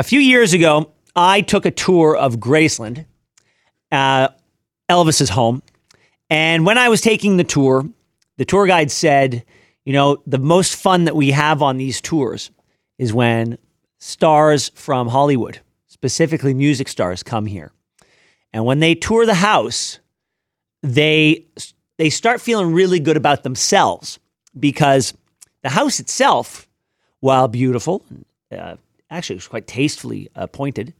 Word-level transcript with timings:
a 0.00 0.02
few 0.02 0.18
years 0.18 0.54
ago, 0.54 0.90
I 1.14 1.42
took 1.42 1.66
a 1.66 1.70
tour 1.70 2.16
of 2.16 2.36
Graceland, 2.36 3.04
uh, 3.92 4.28
Elvis's 4.88 5.28
home. 5.28 5.62
And 6.30 6.64
when 6.64 6.78
I 6.78 6.88
was 6.88 7.02
taking 7.02 7.36
the 7.36 7.44
tour, 7.44 7.86
the 8.38 8.46
tour 8.46 8.66
guide 8.66 8.90
said, 8.90 9.44
you 9.84 9.92
know, 9.92 10.22
the 10.26 10.38
most 10.38 10.74
fun 10.74 11.04
that 11.04 11.14
we 11.14 11.32
have 11.32 11.60
on 11.60 11.76
these 11.76 12.00
tours 12.00 12.50
is 12.96 13.12
when 13.12 13.58
stars 13.98 14.70
from 14.74 15.08
Hollywood, 15.08 15.60
specifically 15.86 16.54
music 16.54 16.88
stars, 16.88 17.22
come 17.22 17.44
here. 17.44 17.70
And 18.54 18.64
when 18.64 18.78
they 18.78 18.94
tour 18.94 19.26
the 19.26 19.34
house, 19.34 20.00
they 20.82 21.44
they 21.98 22.08
start 22.08 22.40
feeling 22.40 22.72
really 22.72 23.00
good 23.00 23.18
about 23.18 23.42
themselves 23.42 24.18
because 24.58 25.12
the 25.62 25.68
house 25.68 26.00
itself, 26.00 26.66
while 27.20 27.48
beautiful, 27.48 28.02
uh, 28.50 28.76
actually 29.10 29.34
it 29.34 29.38
was 29.38 29.48
quite 29.48 29.66
tastefully 29.66 30.28
appointed, 30.34 30.94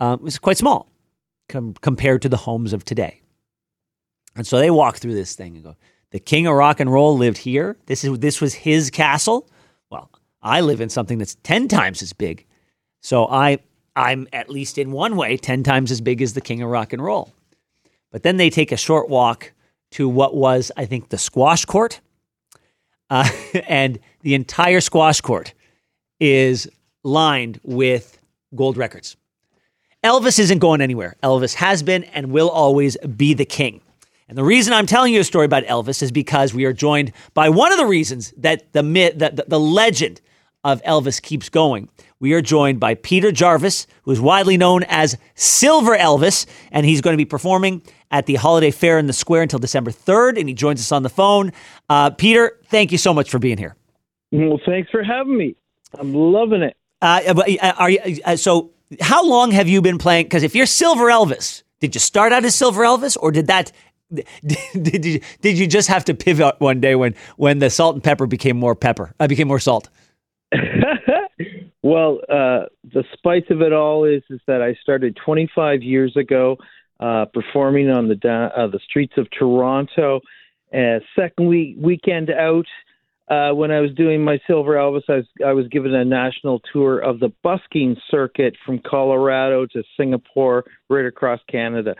it 0.00 0.20
was 0.20 0.38
quite 0.38 0.56
small 0.56 0.90
com- 1.48 1.74
compared 1.80 2.22
to 2.22 2.28
the 2.28 2.36
homes 2.36 2.72
of 2.72 2.84
today. 2.84 3.20
And 4.36 4.46
so 4.46 4.58
they 4.58 4.70
walk 4.70 4.96
through 4.96 5.14
this 5.14 5.34
thing 5.34 5.56
and 5.56 5.64
go, 5.64 5.76
"The 6.12 6.20
king 6.20 6.46
of 6.46 6.54
rock 6.54 6.80
and 6.80 6.90
roll 6.90 7.16
lived 7.16 7.38
here. 7.38 7.76
This 7.86 8.04
is 8.04 8.18
this 8.20 8.40
was 8.40 8.54
his 8.54 8.90
castle. 8.90 9.50
Well, 9.90 10.10
I 10.40 10.60
live 10.60 10.80
in 10.80 10.88
something 10.88 11.18
that's 11.18 11.34
ten 11.42 11.68
times 11.68 12.00
as 12.00 12.12
big, 12.12 12.46
so 13.02 13.26
I 13.26 13.58
I'm 13.96 14.28
at 14.32 14.48
least 14.48 14.78
in 14.78 14.92
one 14.92 15.16
way 15.16 15.36
ten 15.36 15.62
times 15.62 15.90
as 15.90 16.00
big 16.00 16.22
as 16.22 16.34
the 16.34 16.40
king 16.40 16.62
of 16.62 16.70
rock 16.70 16.92
and 16.92 17.02
roll." 17.02 17.32
But 18.12 18.22
then 18.22 18.36
they 18.36 18.50
take 18.50 18.72
a 18.72 18.76
short 18.76 19.08
walk 19.08 19.52
to 19.92 20.08
what 20.08 20.34
was, 20.34 20.70
I 20.76 20.84
think, 20.86 21.08
the 21.08 21.18
squash 21.18 21.64
court. 21.64 22.00
Uh, 23.08 23.28
and 23.68 23.98
the 24.22 24.34
entire 24.34 24.80
squash 24.80 25.20
court 25.20 25.54
is 26.20 26.68
lined 27.02 27.60
with 27.62 28.18
gold 28.54 28.76
records. 28.76 29.16
Elvis 30.02 30.38
isn't 30.38 30.58
going 30.58 30.80
anywhere. 30.80 31.16
Elvis 31.22 31.54
has 31.54 31.82
been 31.82 32.04
and 32.04 32.30
will 32.30 32.48
always 32.48 32.96
be 33.16 33.34
the 33.34 33.44
king. 33.44 33.80
And 34.28 34.38
the 34.38 34.44
reason 34.44 34.72
I'm 34.72 34.86
telling 34.86 35.12
you 35.12 35.20
a 35.20 35.24
story 35.24 35.44
about 35.44 35.64
Elvis 35.64 36.02
is 36.02 36.12
because 36.12 36.54
we 36.54 36.64
are 36.64 36.72
joined 36.72 37.12
by 37.34 37.48
one 37.48 37.72
of 37.72 37.78
the 37.78 37.86
reasons 37.86 38.32
that 38.38 38.72
the 38.72 38.82
myth, 38.82 39.18
the, 39.18 39.44
the 39.46 39.60
legend 39.60 40.20
of 40.62 40.82
Elvis 40.82 41.20
keeps 41.20 41.48
going. 41.48 41.88
We 42.20 42.34
are 42.34 42.42
joined 42.42 42.80
by 42.80 42.94
Peter 42.94 43.32
Jarvis, 43.32 43.86
who 44.02 44.10
is 44.10 44.20
widely 44.20 44.56
known 44.56 44.84
as 44.84 45.16
Silver 45.34 45.96
Elvis, 45.96 46.46
and 46.70 46.86
he's 46.86 47.00
going 47.00 47.14
to 47.14 47.18
be 47.18 47.24
performing 47.24 47.82
at 48.10 48.26
the 48.26 48.34
Holiday 48.36 48.70
Fair 48.70 48.98
in 48.98 49.06
the 49.06 49.12
Square 49.12 49.42
until 49.42 49.58
December 49.58 49.90
3rd, 49.90 50.38
and 50.38 50.48
he 50.48 50.54
joins 50.54 50.80
us 50.80 50.92
on 50.92 51.02
the 51.02 51.08
phone. 51.08 51.52
Uh, 51.88 52.10
Peter, 52.10 52.58
thank 52.66 52.92
you 52.92 52.98
so 52.98 53.14
much 53.14 53.30
for 53.30 53.38
being 53.38 53.58
here. 53.58 53.74
Well, 54.32 54.60
thanks 54.66 54.90
for 54.90 55.02
having 55.02 55.36
me. 55.36 55.56
I'm 55.98 56.14
loving 56.14 56.62
it. 56.62 56.76
Uh, 57.02 57.20
uh 57.26 57.72
are 57.78 57.90
you, 57.90 58.18
uh, 58.24 58.36
so, 58.36 58.70
how 59.00 59.24
long 59.24 59.50
have 59.50 59.68
you 59.68 59.80
been 59.80 59.98
playing? 59.98 60.26
Because 60.26 60.42
if 60.42 60.54
you're 60.54 60.66
Silver 60.66 61.06
Elvis, 61.06 61.62
did 61.80 61.94
you 61.94 62.00
start 62.00 62.32
out 62.32 62.44
as 62.44 62.54
Silver 62.54 62.82
Elvis, 62.82 63.16
or 63.20 63.30
did 63.30 63.46
that 63.46 63.72
did, 64.44 64.58
did 64.74 65.04
you 65.04 65.20
did 65.40 65.58
you 65.58 65.66
just 65.66 65.88
have 65.88 66.04
to 66.04 66.14
pivot 66.14 66.56
one 66.58 66.80
day 66.80 66.94
when 66.94 67.14
when 67.36 67.58
the 67.60 67.70
salt 67.70 67.94
and 67.94 68.02
pepper 68.02 68.26
became 68.26 68.56
more 68.56 68.74
pepper 68.74 69.14
uh, 69.20 69.26
became 69.26 69.48
more 69.48 69.60
salt? 69.60 69.88
well, 71.82 72.20
uh, 72.28 72.66
the 72.92 73.04
spice 73.12 73.44
of 73.50 73.62
it 73.62 73.72
all 73.72 74.04
is 74.04 74.22
is 74.30 74.40
that 74.46 74.62
I 74.62 74.74
started 74.82 75.16
25 75.24 75.82
years 75.82 76.16
ago 76.16 76.56
uh, 76.98 77.26
performing 77.32 77.88
on 77.88 78.08
the 78.08 78.50
uh, 78.56 78.66
the 78.66 78.80
streets 78.84 79.14
of 79.16 79.28
Toronto. 79.30 80.20
Uh, 80.74 80.98
second 81.16 81.48
week 81.48 81.76
weekend 81.78 82.30
out, 82.30 82.66
uh, 83.30 83.52
when 83.52 83.70
I 83.70 83.80
was 83.80 83.92
doing 83.94 84.24
my 84.24 84.40
Silver 84.46 84.74
Elvis, 84.74 85.02
I 85.08 85.16
was, 85.16 85.26
I 85.46 85.52
was 85.52 85.68
given 85.68 85.94
a 85.94 86.04
national 86.04 86.60
tour 86.72 86.98
of 86.98 87.20
the 87.20 87.32
busking 87.42 87.96
circuit 88.10 88.56
from 88.66 88.80
Colorado 88.80 89.66
to 89.66 89.84
Singapore, 89.96 90.64
right 90.88 91.06
across 91.06 91.38
Canada. 91.48 91.94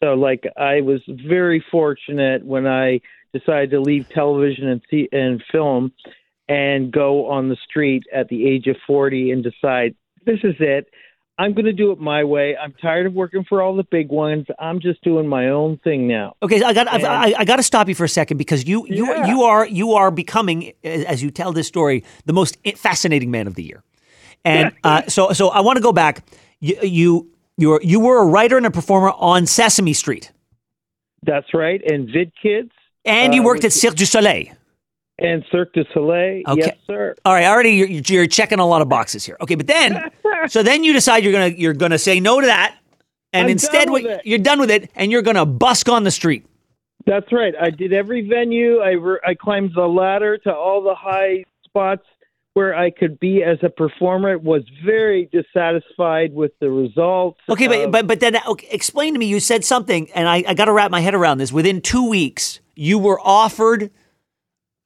So, 0.00 0.14
like, 0.14 0.44
I 0.56 0.82
was 0.82 1.00
very 1.08 1.64
fortunate 1.70 2.44
when 2.44 2.66
I 2.68 3.00
decided 3.34 3.70
to 3.72 3.80
leave 3.80 4.08
television 4.08 4.68
and 4.68 4.80
see 4.88 5.08
and 5.10 5.42
film 5.50 5.92
and 6.48 6.92
go 6.92 7.28
on 7.28 7.48
the 7.48 7.56
street 7.68 8.04
at 8.14 8.28
the 8.28 8.46
age 8.46 8.68
of 8.68 8.76
40 8.86 9.32
and 9.32 9.42
decide 9.42 9.96
this 10.24 10.38
is 10.44 10.54
it. 10.60 10.88
I'm 11.38 11.52
going 11.52 11.66
to 11.66 11.72
do 11.72 11.92
it 11.92 12.00
my 12.00 12.24
way. 12.24 12.56
I'm 12.56 12.72
tired 12.80 13.06
of 13.06 13.12
working 13.12 13.44
for 13.44 13.60
all 13.60 13.76
the 13.76 13.84
big 13.84 14.08
ones. 14.08 14.46
I'm 14.58 14.80
just 14.80 15.02
doing 15.02 15.28
my 15.28 15.48
own 15.48 15.78
thing 15.78 16.08
now. 16.08 16.34
Okay, 16.42 16.62
I 16.62 16.72
got 16.72 16.88
I, 16.88 17.34
I, 17.36 17.44
got 17.44 17.56
to 17.56 17.62
stop 17.62 17.88
you 17.88 17.94
for 17.94 18.04
a 18.04 18.08
second 18.08 18.38
because 18.38 18.66
you 18.66 18.86
you 18.86 19.06
yeah. 19.06 19.26
you 19.26 19.42
are 19.42 19.66
you 19.66 19.92
are 19.92 20.10
becoming 20.10 20.72
as 20.82 21.22
you 21.22 21.30
tell 21.30 21.52
this 21.52 21.68
story 21.68 22.04
the 22.24 22.32
most 22.32 22.56
fascinating 22.76 23.30
man 23.30 23.46
of 23.46 23.54
the 23.54 23.62
year, 23.62 23.82
and 24.44 24.72
uh, 24.82 25.02
so 25.08 25.32
so 25.32 25.48
I 25.48 25.60
want 25.60 25.76
to 25.76 25.82
go 25.82 25.92
back. 25.92 26.26
You 26.60 26.80
you 26.82 27.30
you 27.58 27.68
were, 27.68 27.80
you 27.82 28.00
were 28.00 28.22
a 28.22 28.26
writer 28.26 28.56
and 28.56 28.64
a 28.64 28.70
performer 28.70 29.10
on 29.10 29.44
Sesame 29.46 29.92
Street. 29.92 30.32
That's 31.22 31.52
right, 31.52 31.82
and 31.84 32.08
Vid 32.10 32.32
Kids, 32.40 32.70
and 33.04 33.34
you 33.34 33.42
uh, 33.42 33.44
worked 33.44 33.64
at 33.64 33.74
Cirque 33.74 33.96
du 33.96 34.06
Soleil 34.06 34.46
and 35.18 35.44
Cirque 35.50 35.72
du 35.72 35.84
Soleil. 35.92 36.42
Okay. 36.46 36.60
Yes, 36.60 36.76
sir. 36.86 37.14
All 37.24 37.32
right, 37.32 37.46
already 37.46 37.70
you're, 37.70 37.88
you're 37.88 38.26
checking 38.26 38.58
a 38.58 38.66
lot 38.66 38.82
of 38.82 38.88
boxes 38.88 39.24
here. 39.24 39.36
Okay, 39.40 39.54
but 39.54 39.66
then 39.66 40.10
so 40.48 40.62
then 40.62 40.84
you 40.84 40.92
decide 40.92 41.24
you're 41.24 41.32
gonna 41.32 41.54
you're 41.56 41.74
gonna 41.74 41.98
say 41.98 42.20
no 42.20 42.40
to 42.40 42.46
that, 42.46 42.76
and 43.32 43.44
I'm 43.44 43.50
instead 43.50 43.88
you're 44.24 44.38
done 44.38 44.60
with 44.60 44.70
it, 44.70 44.90
and 44.94 45.10
you're 45.10 45.22
gonna 45.22 45.46
busk 45.46 45.88
on 45.88 46.04
the 46.04 46.10
street. 46.10 46.46
That's 47.06 47.32
right. 47.32 47.54
I 47.60 47.70
did 47.70 47.92
every 47.92 48.28
venue. 48.28 48.80
I 48.80 48.92
re- 48.92 49.20
I 49.24 49.34
climbed 49.34 49.72
the 49.74 49.86
ladder 49.86 50.38
to 50.38 50.54
all 50.54 50.82
the 50.82 50.94
high 50.94 51.44
spots 51.64 52.02
where 52.54 52.74
I 52.74 52.90
could 52.90 53.20
be 53.20 53.42
as 53.44 53.58
a 53.62 53.68
performer. 53.68 54.36
Was 54.38 54.64
very 54.84 55.30
dissatisfied 55.32 56.34
with 56.34 56.52
the 56.58 56.70
results. 56.70 57.40
Okay, 57.48 57.68
but 57.68 57.90
but 57.92 58.06
but 58.06 58.20
then 58.20 58.36
okay, 58.46 58.66
explain 58.70 59.14
to 59.14 59.20
me. 59.20 59.26
You 59.26 59.40
said 59.40 59.64
something, 59.64 60.10
and 60.10 60.28
I, 60.28 60.42
I 60.48 60.54
got 60.54 60.64
to 60.66 60.72
wrap 60.72 60.90
my 60.90 61.00
head 61.00 61.14
around 61.14 61.38
this. 61.38 61.52
Within 61.52 61.80
two 61.80 62.08
weeks, 62.08 62.60
you 62.74 62.98
were 62.98 63.20
offered 63.20 63.90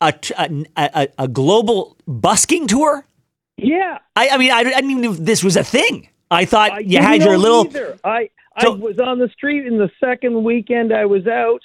a, 0.01 0.15
a, 0.39 0.67
a, 0.77 1.09
a 1.19 1.29
global 1.29 1.97
busking 2.07 2.67
tour? 2.67 3.05
Yeah. 3.57 3.99
I, 4.17 4.31
I 4.31 4.39
mean, 4.39 4.51
I, 4.51 4.61
I 4.61 4.65
didn't 4.65 4.91
even 4.91 5.03
know 5.03 5.13
this 5.13 5.45
was 5.45 5.57
a 5.57 5.65
thing. 5.65 6.09
I 6.31 6.45
thought 6.45 6.71
uh, 6.71 6.75
I 6.77 6.79
you 6.81 6.99
had 6.99 7.23
your 7.23 7.37
little. 7.37 7.67
Either. 7.67 7.99
I 8.05 8.31
I 8.55 8.69
was 8.69 8.99
on 8.99 9.19
the 9.19 9.29
street 9.29 9.67
in 9.67 9.79
the 9.79 9.91
second 10.01 10.43
weekend 10.45 10.93
I 10.93 11.07
was 11.07 11.27
out. 11.27 11.61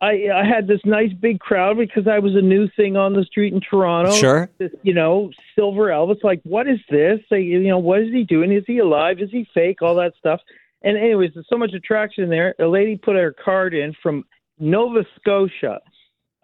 I 0.00 0.28
I 0.34 0.44
had 0.44 0.66
this 0.66 0.80
nice 0.84 1.12
big 1.12 1.40
crowd 1.40 1.76
because 1.76 2.06
I 2.06 2.18
was 2.18 2.34
a 2.34 2.40
new 2.40 2.68
thing 2.76 2.96
on 2.96 3.12
the 3.14 3.24
street 3.24 3.52
in 3.52 3.60
Toronto. 3.60 4.12
Sure. 4.12 4.50
This, 4.58 4.72
you 4.82 4.94
know, 4.94 5.30
Silver 5.54 5.88
Elvis. 5.88 6.22
Like, 6.22 6.40
what 6.44 6.68
is 6.68 6.78
this? 6.90 7.20
Like, 7.30 7.42
you 7.42 7.60
know, 7.60 7.78
what 7.78 8.00
is 8.00 8.12
he 8.12 8.24
doing? 8.24 8.52
Is 8.52 8.64
he 8.66 8.78
alive? 8.78 9.20
Is 9.20 9.30
he 9.30 9.46
fake? 9.54 9.82
All 9.82 9.94
that 9.96 10.14
stuff. 10.18 10.40
And 10.82 10.96
anyways, 10.96 11.32
there's 11.34 11.46
so 11.48 11.58
much 11.58 11.72
attraction 11.72 12.28
there. 12.28 12.54
A 12.60 12.66
lady 12.66 12.96
put 12.96 13.16
her 13.16 13.34
card 13.44 13.74
in 13.74 13.94
from 14.02 14.24
Nova 14.60 15.04
Scotia 15.18 15.80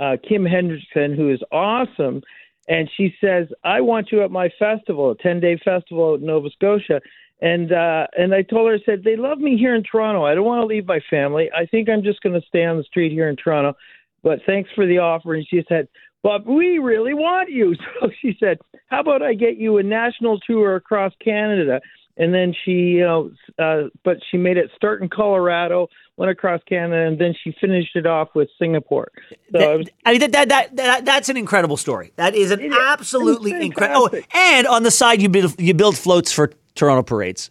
uh, 0.01 0.17
Kim 0.27 0.45
Hendrickson, 0.45 1.17
who 1.17 1.31
is 1.31 1.41
awesome. 1.53 2.23
And 2.69 2.91
she 2.97 3.15
says, 3.21 3.49
I 3.63 3.81
want 3.81 4.11
you 4.11 4.23
at 4.23 4.31
my 4.31 4.51
festival, 4.59 5.11
a 5.11 5.17
10 5.17 5.41
day 5.41 5.59
festival 5.65 6.15
at 6.15 6.23
Nova 6.23 6.51
Scotia. 6.51 7.01
And 7.43 7.73
uh, 7.73 8.07
and 8.17 8.33
I 8.33 8.43
told 8.43 8.69
her, 8.69 8.77
I 8.77 8.85
said, 8.87 9.03
they 9.05 9.17
love 9.17 9.39
me 9.39 9.57
here 9.59 9.75
in 9.75 9.83
Toronto. 9.83 10.25
I 10.25 10.35
don't 10.35 10.47
want 10.47 10.63
to 10.63 10.67
leave 10.67 10.87
my 10.87 11.01
family. 11.11 11.51
I 11.55 11.67
think 11.67 11.89
I'm 11.89 12.03
just 12.03 12.23
going 12.23 12.41
to 12.41 12.47
stay 12.47 12.65
on 12.65 12.79
the 12.79 12.85
street 12.85 13.13
here 13.13 13.29
in 13.29 13.37
Toronto. 13.37 13.77
But 14.23 14.39
thanks 14.47 14.71
for 14.75 14.87
the 14.87 14.99
offer. 14.99 15.35
And 15.35 15.47
she 15.47 15.63
said, 15.69 15.89
but 16.23 16.47
we 16.47 16.79
really 16.79 17.15
want 17.15 17.51
you. 17.51 17.75
So 18.01 18.11
she 18.21 18.37
said, 18.41 18.59
how 18.89 19.01
about 19.01 19.23
I 19.23 19.35
get 19.35 19.59
you 19.59 19.77
a 19.77 19.83
national 19.83 20.41
tour 20.41 20.77
across 20.77 21.13
Canada? 21.23 21.81
And 22.17 22.33
then 22.33 22.55
she, 22.65 22.71
you 22.71 23.01
know, 23.01 23.31
uh, 23.59 23.89
but 24.05 24.19
she 24.31 24.37
made 24.37 24.57
it 24.57 24.71
start 24.77 25.03
in 25.03 25.09
Colorado, 25.09 25.89
went 26.17 26.31
across 26.31 26.61
Canada, 26.69 27.07
and 27.07 27.19
then 27.19 27.35
she 27.43 27.55
finished 27.61 27.97
it 27.97 28.07
off 28.07 28.29
with 28.35 28.49
Singapore. 28.59 29.11
So 29.53 29.59
that, 29.59 29.79
was, 29.79 29.89
I 30.07 30.13
mean, 30.13 30.21
that, 30.21 30.33
that, 30.33 30.49
that, 30.49 30.77
that, 30.77 31.05
that's 31.05 31.29
an 31.29 31.37
incredible 31.37 31.77
story. 31.77 32.13
That 32.17 32.35
is 32.35 32.51
an 32.51 32.73
absolutely 32.73 33.53
incredible. 33.53 34.11
Oh, 34.13 34.21
and 34.35 34.67
on 34.67 34.85
the 34.85 34.91
side, 34.91 35.21
you 35.21 35.29
build 35.29 35.61
you 35.61 35.75
build 35.75 35.97
floats 35.99 36.33
for 36.33 36.51
Toronto 36.75 37.03
parades. 37.03 37.51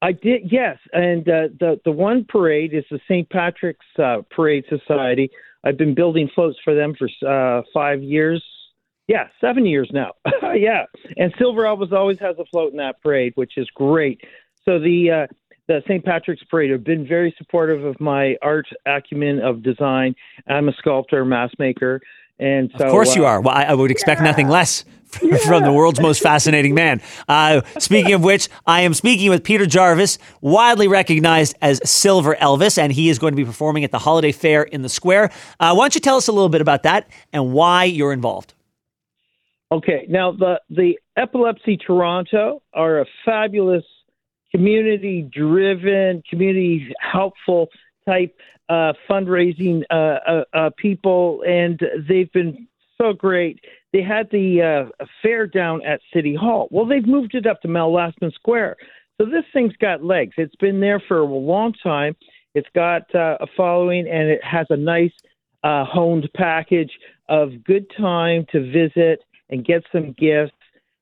I 0.00 0.10
did, 0.10 0.50
yes, 0.50 0.78
and 0.92 1.28
uh, 1.28 1.48
the 1.60 1.80
the 1.84 1.92
one 1.92 2.26
parade 2.28 2.74
is 2.74 2.84
the 2.90 2.98
St. 3.06 3.28
Patrick's 3.30 3.86
uh, 3.98 4.22
Parade 4.34 4.64
Society. 4.68 5.30
I've 5.64 5.78
been 5.78 5.94
building 5.94 6.28
floats 6.34 6.58
for 6.64 6.74
them 6.74 6.96
for 6.98 7.08
uh, 7.24 7.62
five 7.72 8.02
years, 8.02 8.42
yeah, 9.08 9.28
seven 9.40 9.66
years 9.66 9.90
now. 9.92 10.12
yeah, 10.54 10.84
and 11.16 11.32
Silver 11.38 11.62
Elvis 11.62 11.92
always 11.92 12.18
has 12.20 12.36
a 12.38 12.44
float 12.46 12.72
in 12.72 12.78
that 12.78 13.00
parade, 13.02 13.32
which 13.34 13.56
is 13.56 13.68
great. 13.74 14.20
So 14.64 14.78
the 14.78 15.10
uh, 15.10 15.34
the 15.68 15.82
St. 15.86 16.04
Patrick's 16.04 16.42
Parade 16.44 16.70
have 16.70 16.84
been 16.84 17.06
very 17.06 17.34
supportive 17.38 17.84
of 17.84 18.00
my 18.00 18.36
art 18.42 18.66
acumen 18.86 19.40
of 19.40 19.62
design. 19.62 20.14
I'm 20.46 20.68
a 20.68 20.72
sculptor, 20.74 21.24
mask 21.24 21.54
maker, 21.58 22.00
and 22.38 22.70
so 22.76 22.84
of 22.84 22.90
course 22.90 23.10
uh, 23.10 23.20
you 23.20 23.24
are. 23.24 23.40
Well, 23.40 23.54
I, 23.54 23.64
I 23.64 23.74
would 23.74 23.90
expect 23.90 24.20
yeah. 24.20 24.26
nothing 24.26 24.48
less 24.48 24.84
from, 25.06 25.28
yeah. 25.28 25.36
from 25.38 25.62
the 25.64 25.72
world's 25.72 26.00
most 26.00 26.22
fascinating 26.22 26.74
man. 26.74 27.00
Uh, 27.28 27.62
speaking 27.78 28.12
of 28.12 28.22
which, 28.22 28.48
I 28.66 28.82
am 28.82 28.94
speaking 28.94 29.30
with 29.30 29.44
Peter 29.44 29.66
Jarvis, 29.66 30.18
widely 30.40 30.88
recognized 30.88 31.56
as 31.60 31.80
Silver 31.88 32.34
Elvis, 32.36 32.78
and 32.78 32.92
he 32.92 33.08
is 33.08 33.18
going 33.18 33.32
to 33.32 33.36
be 33.36 33.44
performing 33.44 33.84
at 33.84 33.90
the 33.90 33.98
Holiday 33.98 34.32
Fair 34.32 34.62
in 34.62 34.82
the 34.82 34.88
Square. 34.88 35.30
Uh, 35.60 35.74
why 35.74 35.84
don't 35.84 35.94
you 35.94 36.00
tell 36.00 36.16
us 36.16 36.28
a 36.28 36.32
little 36.32 36.48
bit 36.48 36.60
about 36.60 36.84
that 36.84 37.08
and 37.32 37.52
why 37.52 37.84
you're 37.84 38.12
involved? 38.12 38.54
Okay, 39.72 40.04
now 40.06 40.32
the 40.32 40.60
the 40.68 40.98
Epilepsy 41.16 41.78
Toronto 41.78 42.60
are 42.74 43.00
a 43.00 43.06
fabulous 43.24 43.84
community 44.50 45.22
driven, 45.22 46.22
community 46.28 46.92
helpful 47.00 47.68
type 48.06 48.36
uh, 48.68 48.92
fundraising 49.08 49.82
uh, 49.90 49.94
uh, 49.94 50.44
uh, 50.52 50.70
people, 50.76 51.42
and 51.48 51.80
they've 52.06 52.30
been 52.32 52.68
so 53.00 53.14
great. 53.14 53.60
They 53.94 54.02
had 54.02 54.28
the 54.30 54.90
uh, 55.00 55.04
fair 55.22 55.46
down 55.46 55.82
at 55.86 56.02
City 56.12 56.34
Hall. 56.34 56.68
Well, 56.70 56.84
they've 56.84 57.06
moved 57.06 57.34
it 57.34 57.46
up 57.46 57.62
to 57.62 57.68
Mel 57.68 57.90
Lastman 57.90 58.34
Square. 58.34 58.76
So 59.18 59.24
this 59.24 59.44
thing's 59.54 59.76
got 59.76 60.04
legs. 60.04 60.34
It's 60.36 60.56
been 60.56 60.80
there 60.80 61.00
for 61.08 61.20
a 61.20 61.24
long 61.24 61.72
time. 61.82 62.14
It's 62.54 62.68
got 62.74 63.02
uh, 63.14 63.38
a 63.40 63.46
following, 63.56 64.06
and 64.06 64.28
it 64.28 64.44
has 64.44 64.66
a 64.68 64.76
nice 64.76 65.14
honed 65.64 66.28
package 66.36 66.92
of 67.30 67.64
good 67.64 67.86
time 67.96 68.44
to 68.52 68.70
visit 68.70 69.22
and 69.52 69.64
get 69.64 69.84
some 69.92 70.14
gifts. 70.18 70.52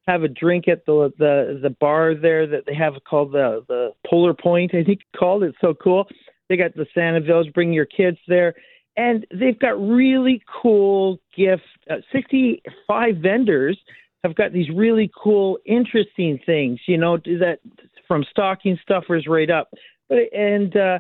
Have 0.07 0.25
a 0.25 0.29
drink 0.29 0.67
at 0.69 0.85
the 0.85 1.13
the 1.19 1.61
the 1.63 1.71
bar 1.71 2.15
there 2.15 2.47
that 2.47 2.65
they 2.67 2.75
have 2.75 2.95
called 3.09 3.33
the 3.33 3.65
the 3.69 3.93
Polar 4.07 4.35
Point. 4.35 4.75
I 4.75 4.85
think 4.85 5.01
called. 5.17 5.45
It's 5.45 5.57
so 5.61 5.73
cool. 5.73 6.07
They 6.49 6.57
got 6.57 6.75
the 6.75 6.87
Santa 6.93 7.21
Village. 7.21 7.53
Bring 7.55 7.73
your 7.73 7.87
kids 7.87 8.19
there, 8.27 8.55
and 8.97 9.27
they've 9.33 9.59
got 9.59 9.81
really 9.81 10.43
cool 10.63 11.19
gift. 11.37 11.63
Uh, 11.89 11.97
Sixty-five 12.13 13.17
vendors 13.19 13.79
have 14.25 14.35
got 14.35 14.53
these 14.53 14.69
really 14.75 15.11
cool, 15.17 15.59
interesting 15.65 16.39
things. 16.45 16.81
You 16.87 16.99
know 16.99 17.17
that 17.17 17.61
from 18.09 18.25
stocking 18.31 18.77
stuffers 18.83 19.27
right 19.29 19.51
up. 19.51 19.69
But 20.09 20.33
and 20.33 20.77
uh, 20.77 20.99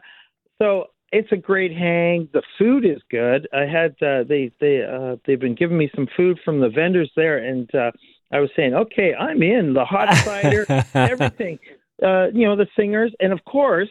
so 0.62 0.86
it's 1.12 1.32
a 1.32 1.36
great 1.36 1.72
hang. 1.72 2.28
The 2.32 2.42
food 2.58 2.84
is 2.84 3.00
good. 3.10 3.48
I 3.52 3.66
had 3.66 3.92
uh, 4.02 4.24
they 4.24 4.52
they 4.60 4.82
uh, 4.84 5.16
they've 5.26 5.40
been 5.40 5.54
giving 5.54 5.78
me 5.78 5.90
some 5.94 6.08
food 6.16 6.38
from 6.44 6.60
the 6.60 6.68
vendors 6.68 7.10
there, 7.16 7.38
and 7.38 7.72
uh, 7.74 7.90
I 8.32 8.40
was 8.40 8.50
saying, 8.54 8.74
okay, 8.74 9.14
I'm 9.14 9.42
in 9.42 9.74
the 9.74 9.84
hot 9.84 10.14
cider, 10.24 10.66
everything. 10.94 11.58
Uh, 12.02 12.28
you 12.32 12.46
know 12.46 12.56
the 12.56 12.68
singers, 12.76 13.12
and 13.20 13.32
of 13.32 13.44
course 13.44 13.90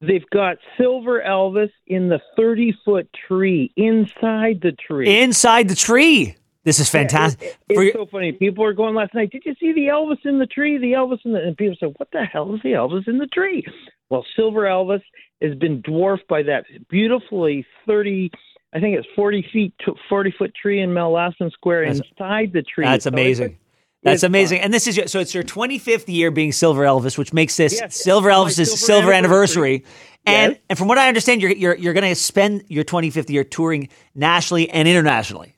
they've 0.00 0.28
got 0.30 0.58
Silver 0.76 1.22
Elvis 1.26 1.70
in 1.86 2.08
the 2.08 2.20
30 2.36 2.76
foot 2.84 3.08
tree 3.26 3.72
inside 3.76 4.60
the 4.60 4.72
tree. 4.72 5.20
Inside 5.20 5.68
the 5.68 5.74
tree. 5.74 6.36
This 6.64 6.78
is 6.78 6.90
fantastic. 6.90 7.40
Yeah, 7.42 7.48
it, 7.48 7.80
it, 7.80 7.86
it's 7.86 7.96
so 7.96 8.06
funny. 8.06 8.32
People 8.32 8.62
were 8.62 8.74
going 8.74 8.94
last 8.94 9.14
night. 9.14 9.30
Did 9.30 9.42
you 9.46 9.54
see 9.58 9.72
the 9.72 9.86
Elvis 9.86 10.24
in 10.24 10.38
the 10.38 10.46
tree? 10.46 10.76
The 10.76 10.92
Elvis 10.92 11.24
in 11.24 11.32
the 11.32 11.40
and 11.40 11.56
people 11.56 11.76
said, 11.80 11.94
"What 11.96 12.10
the 12.12 12.24
hell 12.24 12.54
is 12.54 12.60
the 12.62 12.72
Elvis 12.72 13.08
in 13.08 13.18
the 13.18 13.26
tree?" 13.26 13.64
Well, 14.10 14.24
Silver 14.36 14.62
Elvis 14.62 15.02
has 15.42 15.54
been 15.54 15.80
dwarfed 15.82 16.26
by 16.28 16.42
that 16.44 16.64
beautifully 16.88 17.66
thirty. 17.86 18.30
I 18.74 18.80
think 18.80 18.96
it's 18.96 19.08
forty 19.14 19.46
feet, 19.52 19.74
forty 20.08 20.34
foot 20.36 20.54
tree 20.54 20.80
in 20.80 20.92
Mel 20.92 21.12
Lastman 21.12 21.52
Square 21.52 21.86
that's, 21.86 22.00
inside 22.00 22.52
the 22.52 22.62
tree. 22.62 22.84
That's 22.84 23.06
amazing. 23.06 23.50
So 23.50 23.56
that's 24.02 24.22
amazing. 24.22 24.58
Fun. 24.58 24.66
And 24.66 24.74
this 24.74 24.86
is 24.86 25.10
so 25.10 25.18
it's 25.18 25.34
your 25.34 25.42
25th 25.42 26.08
year 26.08 26.30
being 26.30 26.52
Silver 26.52 26.82
Elvis, 26.82 27.18
which 27.18 27.32
makes 27.32 27.56
this 27.56 27.74
yes, 27.80 27.96
Silver 27.96 28.28
Elvis's 28.28 28.68
silver, 28.68 28.76
silver 28.76 29.12
anniversary. 29.12 29.74
anniversary. 29.74 29.84
And 30.26 30.52
yes. 30.52 30.60
and 30.70 30.78
from 30.78 30.88
what 30.88 30.98
I 30.98 31.08
understand, 31.08 31.42
you're 31.42 31.52
you're 31.52 31.74
you're 31.74 31.94
going 31.94 32.08
to 32.08 32.14
spend 32.14 32.64
your 32.68 32.84
25th 32.84 33.28
year 33.30 33.44
touring 33.44 33.88
nationally 34.14 34.70
and 34.70 34.86
internationally. 34.86 35.54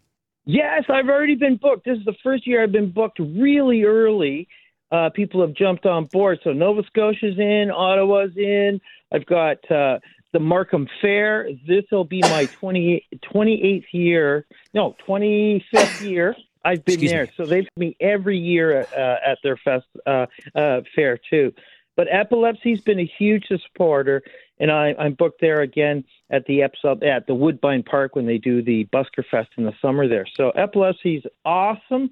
Yes, 0.46 0.84
I've 0.88 1.08
already 1.08 1.34
been 1.34 1.56
booked. 1.56 1.84
This 1.84 1.98
is 1.98 2.04
the 2.04 2.14
first 2.22 2.46
year 2.46 2.62
I've 2.62 2.72
been 2.72 2.90
booked 2.90 3.18
really 3.18 3.84
early. 3.84 4.48
Uh, 4.90 5.10
people 5.10 5.40
have 5.40 5.54
jumped 5.54 5.86
on 5.86 6.06
board. 6.06 6.40
So 6.42 6.52
Nova 6.52 6.82
Scotia's 6.84 7.38
in, 7.38 7.70
Ottawa's 7.70 8.36
in. 8.36 8.80
I've 9.12 9.26
got 9.26 9.70
uh, 9.70 9.98
the 10.32 10.40
Markham 10.40 10.88
Fair. 11.00 11.48
This 11.66 11.84
will 11.90 12.04
be 12.04 12.20
my 12.22 12.46
20, 12.60 13.06
28th 13.32 13.84
year, 13.92 14.46
no, 14.74 14.96
25th 15.06 16.02
year. 16.02 16.36
I've 16.64 16.84
been 16.84 16.94
Excuse 16.94 17.10
there. 17.10 17.24
Me. 17.24 17.30
So 17.36 17.46
they've 17.46 17.68
me 17.76 17.96
every 18.00 18.38
year 18.38 18.80
uh, 18.80 19.16
at 19.26 19.38
their 19.42 19.56
fest 19.56 19.86
uh, 20.06 20.26
uh, 20.54 20.80
fair 20.94 21.18
too. 21.30 21.54
But 21.96 22.08
epilepsy's 22.10 22.80
been 22.80 23.00
a 23.00 23.10
huge 23.18 23.46
supporter, 23.48 24.22
and 24.58 24.70
I, 24.70 24.94
I'm 24.98 25.14
booked 25.14 25.40
there 25.40 25.60
again 25.60 26.04
at 26.30 26.44
the 26.46 26.60
Epsub 26.60 27.04
at 27.04 27.26
the 27.26 27.34
Woodbine 27.34 27.82
Park 27.82 28.14
when 28.14 28.26
they 28.26 28.38
do 28.38 28.62
the 28.62 28.86
Busker 28.92 29.24
Fest 29.30 29.50
in 29.56 29.64
the 29.64 29.74
summer 29.82 30.08
there. 30.08 30.26
So 30.36 30.50
epilepsy's 30.50 31.24
awesome 31.44 32.10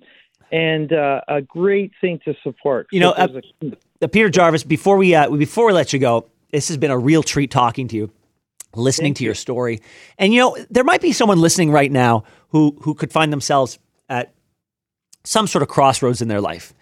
and 0.53 0.93
uh, 0.93 1.21
a 1.29 1.43
great 1.43 1.93
thing 2.01 2.21
to 2.25 2.35
support. 2.43 2.89
You 2.91 3.01
know, 3.01 3.11
uh, 3.11 3.41
a, 4.01 4.09
Peter 4.09 4.29
Jarvis. 4.29 4.65
Before 4.65 4.97
we 4.97 5.15
uh, 5.15 5.31
before 5.31 5.67
we 5.67 5.73
let 5.73 5.93
you 5.93 5.99
go, 5.99 6.27
this 6.51 6.69
has 6.69 6.77
been 6.77 6.91
a 6.91 6.99
real 6.99 7.23
treat 7.23 7.51
talking 7.51 7.89
to 7.89 7.97
you, 7.97 8.11
listening 8.75 9.09
Thank 9.11 9.17
to 9.19 9.25
you. 9.25 9.29
your 9.29 9.35
story. 9.35 9.81
And 10.19 10.33
you 10.33 10.41
know, 10.41 10.57
there 10.71 10.85
might 10.85 11.01
be 11.01 11.13
someone 11.13 11.41
listening 11.41 11.71
right 11.71 11.91
now 11.91 12.25
who 12.51 12.77
who 12.83 12.95
could 12.95 13.13
find 13.13 13.33
themselves 13.33 13.79
at 14.09 14.33
some 15.25 15.47
sort 15.47 15.63
of 15.63 15.69
crossroads 15.69 16.23
in 16.23 16.29
their 16.29 16.41
life. 16.41 16.73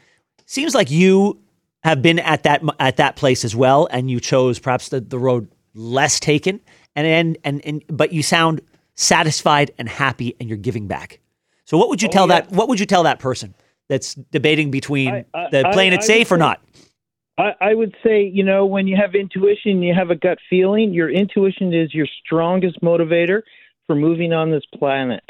Seems 0.46 0.74
like 0.74 0.90
you 0.90 1.40
have 1.82 2.02
been 2.02 2.18
at 2.18 2.44
that 2.44 2.62
at 2.78 2.96
that 2.96 3.16
place 3.16 3.44
as 3.44 3.56
well, 3.56 3.88
and 3.90 4.10
you 4.10 4.20
chose 4.20 4.58
perhaps 4.58 4.88
the, 4.88 5.00
the 5.00 5.18
road 5.18 5.48
less 5.74 6.20
taken, 6.20 6.60
and, 6.94 7.06
and 7.06 7.38
and 7.44 7.64
and 7.64 7.84
but 7.88 8.12
you 8.12 8.22
sound 8.22 8.60
satisfied 8.94 9.70
and 9.78 9.88
happy, 9.88 10.34
and 10.38 10.48
you're 10.48 10.58
giving 10.58 10.86
back. 10.86 11.20
So, 11.66 11.76
what 11.76 11.88
would 11.90 12.00
you 12.00 12.08
oh, 12.08 12.12
tell 12.12 12.28
yeah. 12.28 12.40
that? 12.40 12.52
What 12.52 12.68
would 12.68 12.80
you 12.80 12.86
tell 12.86 13.02
that 13.02 13.18
person 13.18 13.54
that's 13.88 14.14
debating 14.14 14.70
between 14.70 15.10
I, 15.12 15.24
I, 15.34 15.48
the 15.50 15.70
playing 15.72 15.92
I, 15.92 15.96
it 15.96 16.02
safe 16.02 16.32
or 16.32 16.38
not? 16.38 16.60
I, 17.38 17.74
would 17.74 17.94
say, 18.02 18.22
you 18.22 18.42
know, 18.42 18.64
when 18.64 18.86
you 18.86 18.96
have 18.96 19.14
intuition, 19.14 19.82
you 19.82 19.94
have 19.94 20.10
a 20.10 20.14
gut 20.14 20.38
feeling. 20.48 20.94
Your 20.94 21.10
intuition 21.10 21.74
is 21.74 21.92
your 21.92 22.06
strongest 22.24 22.80
motivator 22.80 23.42
for 23.86 23.94
moving 23.94 24.32
on 24.32 24.50
this 24.50 24.64
planet. 24.74 25.22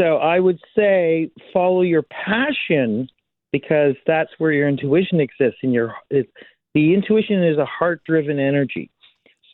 So 0.00 0.16
I 0.16 0.40
would 0.40 0.58
say 0.76 1.30
follow 1.52 1.82
your 1.82 2.02
passion 2.02 3.08
because 3.52 3.94
that's 4.06 4.30
where 4.38 4.50
your 4.50 4.68
intuition 4.68 5.20
exists. 5.20 5.60
And 5.62 5.72
your 5.72 5.94
it, 6.10 6.28
the 6.74 6.92
intuition 6.92 7.44
is 7.44 7.58
a 7.58 7.64
heart-driven 7.64 8.40
energy. 8.40 8.90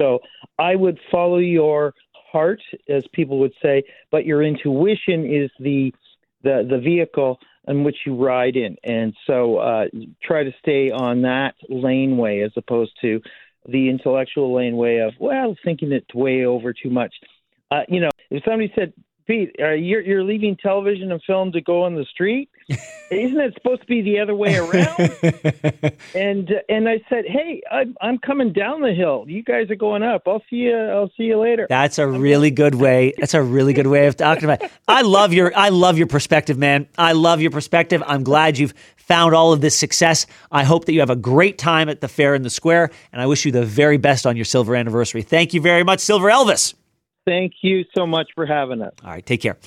So 0.00 0.20
I 0.58 0.74
would 0.74 0.98
follow 1.10 1.38
your 1.38 1.92
heart, 2.14 2.62
as 2.88 3.04
people 3.12 3.38
would 3.38 3.52
say, 3.62 3.84
but 4.10 4.24
your 4.24 4.42
intuition 4.42 5.30
is 5.30 5.50
the 5.60 5.92
the 6.42 6.66
the 6.68 6.78
vehicle 6.78 7.38
in 7.68 7.84
which 7.84 7.96
you 8.04 8.14
ride 8.16 8.56
in, 8.56 8.76
and 8.84 9.14
so 9.26 9.58
uh, 9.58 9.84
try 10.22 10.42
to 10.42 10.52
stay 10.60 10.90
on 10.90 11.22
that 11.22 11.54
laneway 11.68 12.40
as 12.40 12.52
opposed 12.56 12.92
to 13.00 13.20
the 13.68 13.88
intellectual 13.88 14.52
laneway 14.52 14.98
of 14.98 15.12
well 15.20 15.56
thinking 15.64 15.92
it 15.92 16.04
way 16.14 16.44
over 16.44 16.72
too 16.72 16.90
much. 16.90 17.14
Uh, 17.70 17.82
you 17.88 18.00
know, 18.00 18.10
if 18.30 18.42
somebody 18.44 18.72
said 18.74 18.92
Pete, 19.26 19.54
uh, 19.60 19.70
you're 19.70 20.00
you're 20.00 20.24
leaving 20.24 20.56
television 20.56 21.12
and 21.12 21.22
film 21.26 21.52
to 21.52 21.60
go 21.60 21.84
on 21.84 21.94
the 21.94 22.04
street. 22.04 22.50
Isn't 23.10 23.40
it 23.40 23.54
supposed 23.54 23.82
to 23.82 23.86
be 23.86 24.00
the 24.00 24.20
other 24.20 24.34
way 24.34 24.56
around? 24.56 24.98
and 26.14 26.50
and 26.68 26.88
I 26.88 27.02
said, 27.08 27.26
hey, 27.26 27.62
I'm 27.70 27.94
I'm 28.00 28.18
coming 28.18 28.52
down 28.52 28.80
the 28.80 28.94
hill. 28.94 29.24
You 29.28 29.42
guys 29.42 29.70
are 29.70 29.76
going 29.76 30.02
up. 30.02 30.22
I'll 30.26 30.42
see 30.48 30.56
you. 30.56 30.76
I'll 30.76 31.10
see 31.16 31.24
you 31.24 31.38
later. 31.38 31.66
That's 31.68 31.98
a 31.98 32.06
really 32.06 32.50
good 32.50 32.74
way. 32.74 33.12
That's 33.18 33.34
a 33.34 33.42
really 33.42 33.74
good 33.74 33.86
way 33.86 34.06
of 34.06 34.16
talking 34.16 34.44
about. 34.44 34.62
It. 34.62 34.70
I 34.88 35.02
love 35.02 35.32
your 35.32 35.52
I 35.54 35.68
love 35.68 35.98
your 35.98 36.06
perspective, 36.06 36.56
man. 36.56 36.88
I 36.96 37.12
love 37.12 37.40
your 37.42 37.50
perspective. 37.50 38.02
I'm 38.06 38.24
glad 38.24 38.58
you've 38.58 38.74
found 38.96 39.34
all 39.34 39.52
of 39.52 39.60
this 39.60 39.76
success. 39.76 40.26
I 40.50 40.64
hope 40.64 40.86
that 40.86 40.92
you 40.92 41.00
have 41.00 41.10
a 41.10 41.16
great 41.16 41.58
time 41.58 41.88
at 41.88 42.00
the 42.00 42.08
fair 42.08 42.34
in 42.34 42.42
the 42.42 42.50
square, 42.50 42.90
and 43.12 43.20
I 43.20 43.26
wish 43.26 43.44
you 43.44 43.52
the 43.52 43.64
very 43.64 43.98
best 43.98 44.26
on 44.26 44.36
your 44.36 44.44
silver 44.46 44.74
anniversary. 44.74 45.22
Thank 45.22 45.52
you 45.52 45.60
very 45.60 45.84
much, 45.84 46.00
Silver 46.00 46.28
Elvis. 46.28 46.74
Thank 47.26 47.52
you 47.62 47.84
so 47.94 48.06
much 48.06 48.28
for 48.34 48.46
having 48.46 48.82
us. 48.82 48.94
All 49.04 49.10
right, 49.10 49.24
take 49.24 49.42
care. 49.42 49.58